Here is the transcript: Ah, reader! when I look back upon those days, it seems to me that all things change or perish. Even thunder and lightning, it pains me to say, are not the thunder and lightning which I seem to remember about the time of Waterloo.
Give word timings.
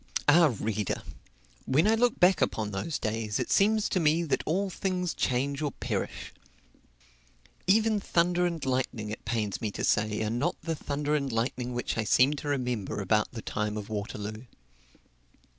Ah, 0.27 0.55
reader! 0.59 1.03
when 1.67 1.87
I 1.87 1.93
look 1.93 2.19
back 2.19 2.41
upon 2.41 2.71
those 2.71 2.97
days, 2.97 3.37
it 3.39 3.51
seems 3.51 3.87
to 3.89 3.99
me 3.99 4.23
that 4.23 4.41
all 4.47 4.71
things 4.71 5.13
change 5.13 5.61
or 5.61 5.73
perish. 5.73 6.33
Even 7.67 7.99
thunder 7.99 8.47
and 8.47 8.65
lightning, 8.65 9.11
it 9.11 9.23
pains 9.25 9.61
me 9.61 9.69
to 9.73 9.83
say, 9.83 10.23
are 10.23 10.31
not 10.31 10.59
the 10.63 10.73
thunder 10.73 11.13
and 11.13 11.31
lightning 11.31 11.73
which 11.75 11.99
I 11.99 12.03
seem 12.03 12.33
to 12.37 12.47
remember 12.47 12.99
about 12.99 13.31
the 13.33 13.43
time 13.43 13.77
of 13.77 13.89
Waterloo. 13.89 14.45